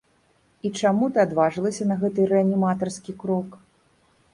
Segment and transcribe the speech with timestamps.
[0.69, 3.49] І чаму ты адважылася на гэты рэаніматарскі крок?